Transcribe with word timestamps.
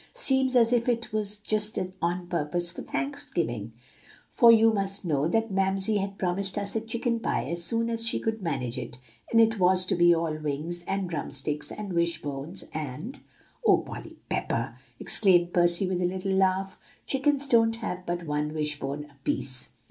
Seems 0.15 0.55
as 0.55 0.73
if 0.73 0.89
it 0.89 1.13
was 1.13 1.37
just 1.37 1.77
on 2.01 2.25
purpose 2.25 2.71
for 2.71 2.81
Thanksgiving; 2.81 3.73
for 4.31 4.51
you 4.51 4.73
must 4.73 5.05
know 5.05 5.27
that 5.27 5.51
Mamsie 5.51 5.97
had 5.99 6.17
promised 6.17 6.57
us 6.57 6.75
a 6.75 6.81
chicken 6.81 7.19
pie 7.19 7.43
as 7.47 7.63
soon 7.63 7.87
as 7.87 8.03
she 8.03 8.19
could 8.19 8.41
manage 8.41 8.79
it, 8.79 8.97
and 9.31 9.39
it 9.39 9.59
was 9.59 9.85
to 9.85 9.93
be 9.95 10.11
all 10.15 10.35
wings, 10.39 10.83
and 10.85 11.07
drumsticks, 11.07 11.71
and 11.71 11.93
wish 11.93 12.19
bones 12.19 12.63
and" 12.73 13.19
"O 13.63 13.77
Polly 13.77 14.17
Pepper!" 14.27 14.75
exclaimed 14.99 15.53
Percy, 15.53 15.87
with 15.87 16.01
a 16.01 16.05
little 16.05 16.31
laugh. 16.33 16.79
"Chickens 17.05 17.45
don't 17.45 17.75
have 17.75 18.03
but 18.03 18.25
one 18.25 18.55
wish 18.55 18.79
bone 18.79 19.05
apiece." 19.05 19.69